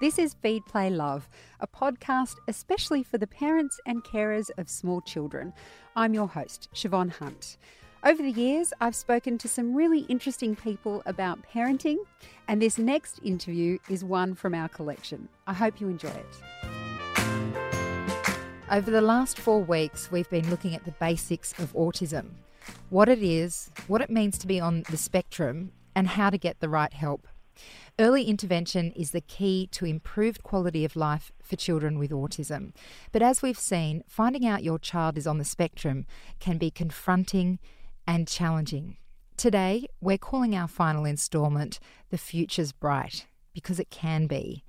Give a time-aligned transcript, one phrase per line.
[0.00, 1.28] This is Feed Play Love,
[1.58, 5.52] a podcast especially for the parents and carers of small children.
[5.96, 7.56] I'm your host, Siobhan Hunt.
[8.04, 11.96] Over the years, I've spoken to some really interesting people about parenting,
[12.46, 15.28] and this next interview is one from our collection.
[15.48, 16.42] I hope you enjoy it.
[18.70, 22.30] Over the last four weeks, we've been looking at the basics of autism
[22.90, 26.60] what it is, what it means to be on the spectrum, and how to get
[26.60, 27.26] the right help.
[27.98, 32.72] Early intervention is the key to improved quality of life for children with autism.
[33.12, 36.06] But as we've seen, finding out your child is on the spectrum
[36.38, 37.58] can be confronting
[38.06, 38.96] and challenging.
[39.36, 41.78] Today, we're calling our final instalment
[42.10, 44.62] The Future's Bright because it can be.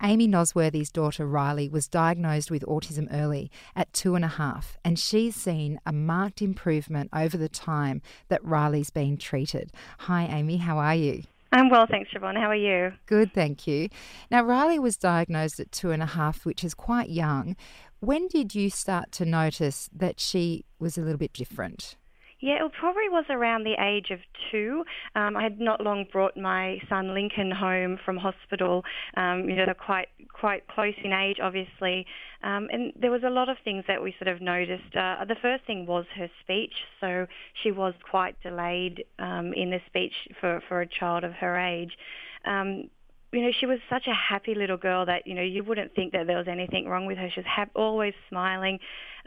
[0.00, 4.98] Amy Nosworthy's daughter Riley was diagnosed with autism early at two and a half, and
[4.98, 9.72] she's seen a marked improvement over the time that Riley's been treated.
[10.00, 11.24] Hi, Amy, how are you?
[11.56, 12.36] I'm well, thanks, Siobhan.
[12.36, 12.92] How are you?
[13.06, 13.88] Good, thank you.
[14.30, 17.56] Now, Riley was diagnosed at two and a half, which is quite young.
[18.00, 21.96] When did you start to notice that she was a little bit different?
[22.38, 24.18] Yeah, it probably was around the age of
[24.50, 24.84] two.
[25.14, 28.84] Um, I had not long brought my son Lincoln home from hospital.
[29.16, 32.06] Um, you know, they're quite quite close in age, obviously,
[32.42, 34.94] um, and there was a lot of things that we sort of noticed.
[34.94, 36.74] Uh, the first thing was her speech.
[37.00, 37.26] So
[37.62, 41.96] she was quite delayed um, in the speech for for a child of her age.
[42.44, 42.90] Um,
[43.32, 46.12] you know, she was such a happy little girl that, you know, you wouldn't think
[46.12, 47.28] that there was anything wrong with her.
[47.28, 48.78] She was ha- always smiling.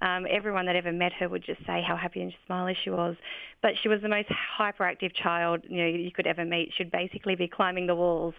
[0.01, 3.15] Um, everyone that ever met her would just say how happy and smiley she was.
[3.61, 6.71] But she was the most hyperactive child, you know, you could ever meet.
[6.77, 8.33] She'd basically be climbing the walls.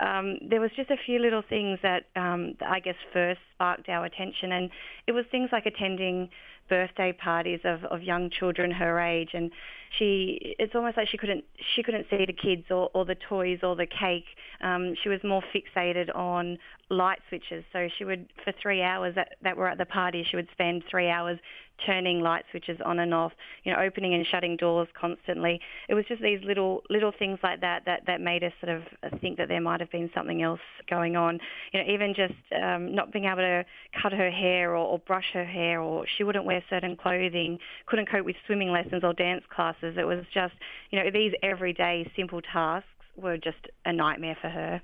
[0.00, 4.04] Um, there was just a few little things that, um, I guess first sparked our
[4.06, 4.52] attention.
[4.52, 4.70] And
[5.06, 6.30] it was things like attending
[6.68, 9.50] birthday parties of, of young children her age and
[9.98, 13.58] she it's almost like she couldn't she couldn't see the kids or, or the toys
[13.62, 14.24] or the cake
[14.62, 16.56] um, she was more fixated on
[16.92, 20.36] light switches so she would for three hours that, that were at the party she
[20.36, 21.38] would spend three hours
[21.84, 23.32] turning light switches on and off,
[23.64, 25.60] you know, opening and shutting doors constantly.
[25.88, 29.20] It was just these little little things like that that, that made us sort of
[29.20, 31.40] think that there might have been something else going on.
[31.72, 33.64] You know, even just um, not being able to
[34.00, 38.08] cut her hair or, or brush her hair, or she wouldn't wear certain clothing, couldn't
[38.10, 39.96] cope with swimming lessons or dance classes.
[39.98, 40.54] It was just,
[40.90, 44.80] you know, these everyday simple tasks were just a nightmare for her.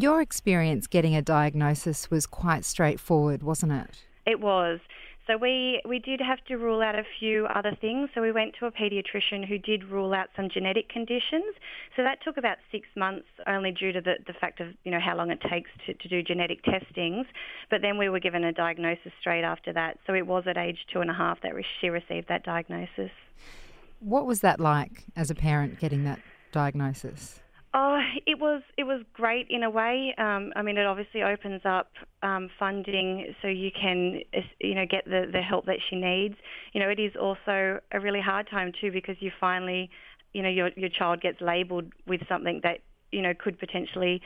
[0.00, 4.04] Your experience getting a diagnosis was quite straightforward, wasn't it?
[4.26, 4.78] It was.
[5.26, 8.08] So we, we did have to rule out a few other things.
[8.14, 11.52] So we went to a paediatrician who did rule out some genetic conditions.
[11.96, 15.00] So that took about six months only due to the, the fact of, you know,
[15.04, 17.26] how long it takes to, to do genetic testings.
[17.68, 19.98] But then we were given a diagnosis straight after that.
[20.06, 23.10] So it was at age two and a half that she received that diagnosis.
[23.98, 26.20] What was that like as a parent getting that
[26.52, 27.40] diagnosis?
[27.74, 30.14] Oh, it was it was great in a way.
[30.16, 31.90] Um, I mean, it obviously opens up
[32.22, 34.20] um, funding so you can
[34.58, 36.34] you know get the the help that she needs.
[36.72, 39.90] You know, it is also a really hard time too because you finally,
[40.32, 42.78] you know, your your child gets labelled with something that
[43.12, 44.22] you know could potentially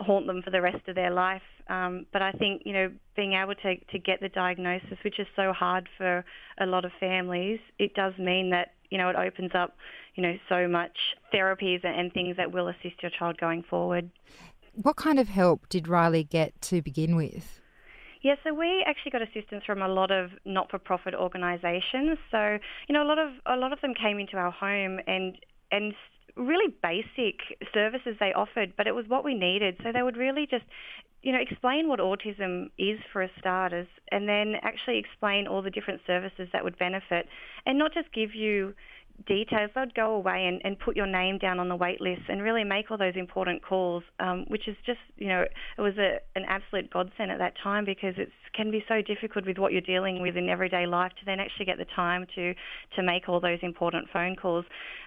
[0.00, 1.42] haunt them for the rest of their life.
[1.68, 5.28] Um, but I think you know being able to to get the diagnosis, which is
[5.36, 6.24] so hard for
[6.58, 9.74] a lot of families, it does mean that you know it opens up
[10.14, 10.96] you know, so much
[11.32, 14.10] therapies and things that will assist your child going forward.
[14.74, 17.60] What kind of help did Riley get to begin with?
[18.22, 22.18] Yeah, so we actually got assistance from a lot of not-for-profit organisations.
[22.30, 25.36] So, you know, a lot of a lot of them came into our home and
[25.72, 25.94] and
[26.40, 27.40] really basic
[27.72, 29.76] services they offered, but it was what we needed.
[29.82, 30.64] So they would really just,
[31.22, 35.70] you know, explain what autism is for a starters, and then actually explain all the
[35.70, 37.28] different services that would benefit,
[37.66, 38.74] and not just give you
[39.26, 42.42] details, they'd go away and, and put your name down on the wait list and
[42.42, 46.18] really make all those important calls, um, which is just, you know, it was a,
[46.36, 49.80] an absolute godsend at that time because it can be so difficult with what you're
[49.80, 52.54] dealing with in everyday life to then actually get the time to,
[52.96, 54.64] to make all those important phone calls.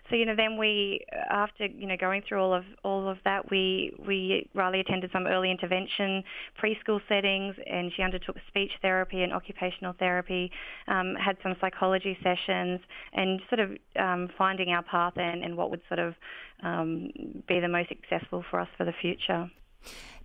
[0.09, 3.49] So, you know, then we, after, you know, going through all of, all of that,
[3.49, 6.23] we, we, Riley attended some early intervention
[6.61, 10.51] preschool settings and she undertook speech therapy and occupational therapy,
[10.87, 12.81] um, had some psychology sessions
[13.13, 13.71] and sort of
[14.03, 16.13] um, finding our path and, and what would sort of
[16.61, 17.09] um,
[17.47, 19.49] be the most successful for us for the future.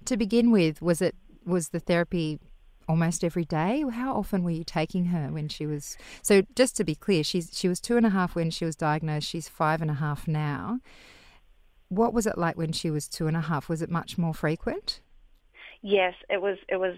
[0.04, 1.14] To begin with, was it
[1.44, 2.38] was the therapy
[2.88, 3.84] almost every day?
[3.90, 5.96] How often were you taking her when she was?
[6.22, 8.76] So just to be clear, she's she was two and a half when she was
[8.76, 9.28] diagnosed.
[9.28, 10.80] She's five and a half now.
[11.88, 13.68] What was it like when she was two and a half?
[13.68, 15.00] Was it much more frequent?
[15.82, 16.58] Yes, it was.
[16.68, 16.94] It was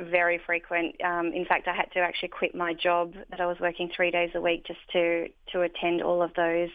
[0.00, 1.00] very frequent.
[1.02, 4.10] Um, in fact, I had to actually quit my job that I was working three
[4.10, 6.70] days a week just to to attend all of those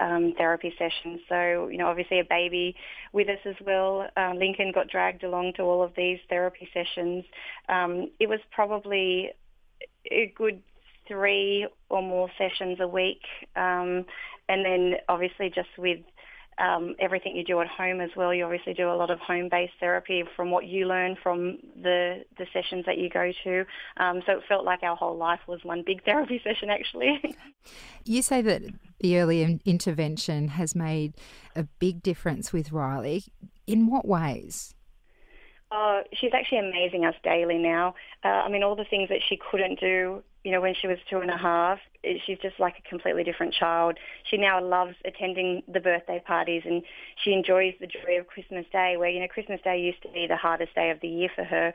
[0.00, 1.20] um, therapy sessions.
[1.28, 2.74] So, you know, obviously a baby
[3.12, 4.08] with us as well.
[4.16, 7.24] Uh, Lincoln got dragged along to all of these therapy sessions.
[7.68, 9.30] Um, it was probably
[10.10, 10.62] a good
[11.08, 13.22] three or more sessions a week.
[13.56, 14.04] Um,
[14.48, 16.00] and then obviously just with
[16.58, 18.32] um, everything you do at home as well.
[18.32, 22.46] You obviously do a lot of home-based therapy from what you learn from the the
[22.52, 23.64] sessions that you go to.
[23.96, 27.34] Um, so it felt like our whole life was one big therapy session, actually.
[28.04, 28.62] you say that
[29.00, 31.14] the early intervention has made
[31.56, 33.24] a big difference with Riley.
[33.66, 34.74] In what ways?
[35.70, 37.94] Uh, she's actually amazing us daily now.
[38.22, 40.98] Uh, I mean, all the things that she couldn't do you know, when she was
[41.08, 41.78] two and a half,
[42.26, 43.96] she's just like a completely different child.
[44.28, 46.82] She now loves attending the birthday parties and
[47.22, 50.26] she enjoys the joy of Christmas Day, where, you know, Christmas Day used to be
[50.26, 51.72] the hardest day of the year for her.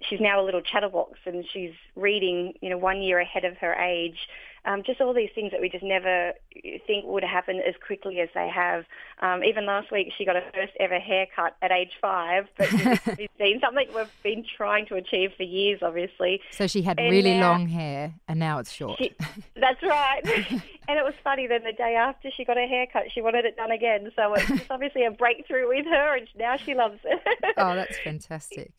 [0.00, 3.74] She's now a little chatterbox and she's reading, you know, one year ahead of her
[3.74, 4.18] age
[4.64, 6.32] um, just all these things that we just never
[6.86, 8.84] think would happen as quickly as they have.
[9.20, 13.34] Um, even last week, she got her first ever haircut at age five, but it's
[13.38, 16.40] been something we've been trying to achieve for years, obviously.
[16.50, 18.98] So she had and really now, long hair, and now it's short.
[18.98, 19.14] She,
[19.56, 20.20] that's right.
[20.24, 21.46] and it was funny.
[21.46, 24.10] Then the day after she got her haircut, she wanted it done again.
[24.16, 27.54] So it's obviously a breakthrough with her, and now she loves it.
[27.56, 28.72] oh, that's fantastic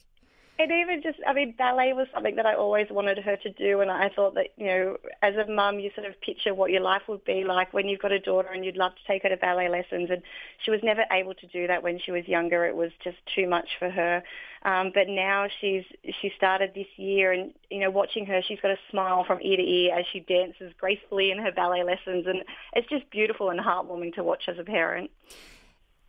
[0.59, 3.79] and even just, I mean, ballet was something that I always wanted her to do,
[3.79, 6.81] and I thought that, you know, as a mum, you sort of picture what your
[6.81, 9.29] life would be like when you've got a daughter and you'd love to take her
[9.29, 10.21] to ballet lessons, and
[10.63, 12.65] she was never able to do that when she was younger.
[12.65, 14.21] It was just too much for her.
[14.63, 15.85] Um, but now she's
[16.21, 19.55] she started this year, and you know, watching her, she's got a smile from ear
[19.55, 23.61] to ear as she dances gracefully in her ballet lessons, and it's just beautiful and
[23.61, 25.09] heartwarming to watch as a parent.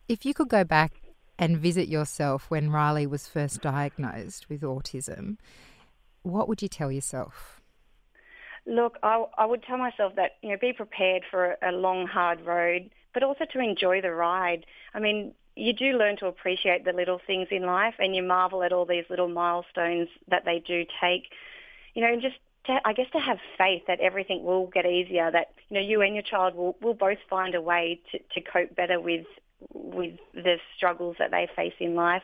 [0.09, 0.91] If you could go back
[1.41, 5.37] and visit yourself when Riley was first diagnosed with autism,
[6.21, 7.59] what would you tell yourself?
[8.67, 12.45] Look, I, I would tell myself that, you know, be prepared for a long, hard
[12.45, 14.67] road, but also to enjoy the ride.
[14.93, 18.61] I mean, you do learn to appreciate the little things in life and you marvel
[18.61, 21.23] at all these little milestones that they do take.
[21.95, 22.35] You know, and just
[22.67, 26.01] to, I guess to have faith that everything will get easier, that you know you
[26.03, 29.25] and your child will, will both find a way to, to cope better with
[29.73, 32.23] with the struggles that they face in life.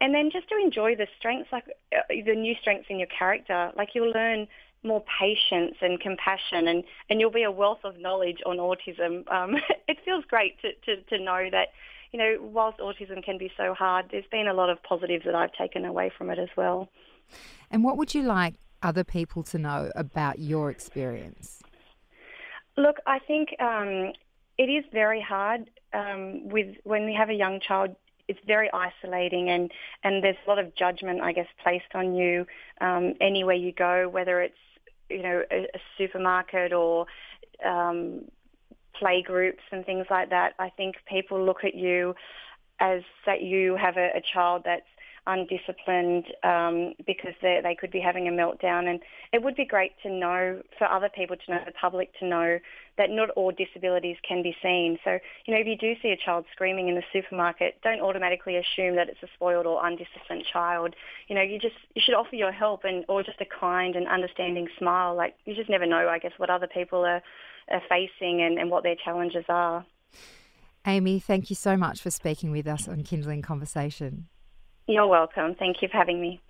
[0.00, 1.64] And then just to enjoy the strengths, like
[1.94, 3.70] uh, the new strengths in your character.
[3.76, 4.48] Like you'll learn
[4.82, 9.26] more patience and compassion, and, and you'll be a wealth of knowledge on autism.
[9.32, 9.56] Um,
[9.88, 11.68] it feels great to, to, to know that,
[12.12, 15.34] you know, whilst autism can be so hard, there's been a lot of positives that
[15.34, 16.88] I've taken away from it as well.
[17.70, 21.62] And what would you like other people to know about your experience?
[22.76, 24.12] Look, I think um,
[24.58, 27.94] it is very hard um, with when we have a young child.
[28.26, 29.70] It's very isolating, and
[30.02, 32.46] and there's a lot of judgment, I guess, placed on you
[32.80, 34.54] um, anywhere you go, whether it's
[35.10, 37.04] you know a, a supermarket or
[37.64, 38.22] um,
[38.98, 40.54] play groups and things like that.
[40.58, 42.14] I think people look at you
[42.80, 44.86] as that you have a, a child that's
[45.26, 48.88] undisciplined um, because they, they could be having a meltdown.
[48.88, 49.00] And
[49.32, 52.58] it would be great to know, for other people to know, the public to know
[52.96, 54.98] that not all disabilities can be seen.
[55.04, 58.56] So, you know, if you do see a child screaming in the supermarket, don't automatically
[58.56, 60.94] assume that it's a spoiled or undisciplined child.
[61.28, 64.06] You know, you just you should offer your help and or just a kind and
[64.06, 65.16] understanding smile.
[65.16, 67.22] Like you just never know, I guess, what other people are,
[67.70, 69.84] are facing and, and what their challenges are.
[70.86, 74.28] Amy, thank you so much for speaking with us on Kindling Conversation.
[74.86, 75.54] You're welcome.
[75.54, 76.40] Thank you for having me.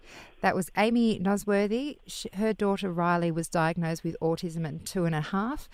[0.41, 1.99] That was Amy Nosworthy.
[2.35, 5.69] Her daughter Riley was diagnosed with autism at two and a half,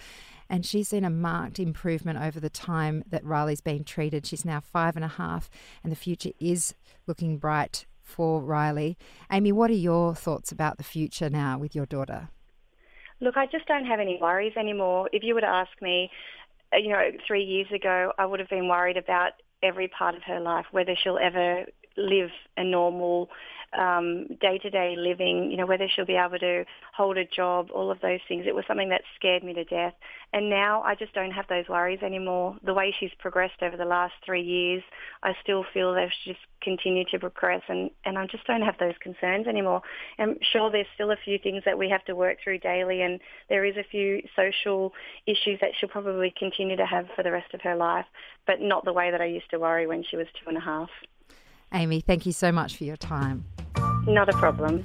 [0.48, 4.26] and she's seen a marked improvement over the time that Riley's been treated.
[4.26, 5.48] She's now five and a half,
[5.82, 6.74] and the future is
[7.06, 8.98] looking bright for Riley.
[9.32, 12.28] Amy, what are your thoughts about the future now with your daughter?
[13.20, 15.08] Look, I just don't have any worries anymore.
[15.12, 16.10] If you were to ask me,
[16.74, 20.22] uh, you know, three years ago, I would have been worried about every part of
[20.24, 21.64] her life, whether she'll ever
[21.96, 23.28] live a normal
[23.78, 28.00] um, day-to-day living, you know, whether she'll be able to hold a job, all of
[28.00, 28.44] those things.
[28.46, 29.94] It was something that scared me to death.
[30.32, 32.56] And now I just don't have those worries anymore.
[32.64, 34.82] The way she's progressed over the last three years,
[35.22, 38.76] I still feel that she's just continued to progress and, and I just don't have
[38.78, 39.82] those concerns anymore.
[40.18, 43.18] I'm sure there's still a few things that we have to work through daily and
[43.48, 44.92] there is a few social
[45.26, 48.06] issues that she'll probably continue to have for the rest of her life,
[48.46, 50.60] but not the way that I used to worry when she was two and a
[50.60, 50.90] half.
[51.72, 53.44] Amy, thank you so much for your time.
[54.06, 54.82] Not a problem.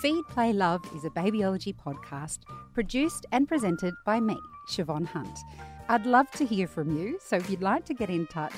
[0.00, 2.40] Feed, Play, Love is a babyology podcast
[2.74, 4.36] produced and presented by me,
[4.68, 5.38] Siobhan Hunt.
[5.88, 8.54] I'd love to hear from you, so if you'd like to get in touch,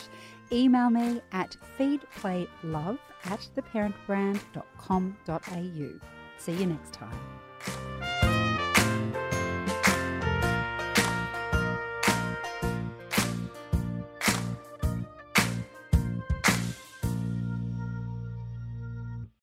[0.53, 6.01] email me at feedplaylove at theparentbrand.com.au.
[6.39, 7.34] See you next time.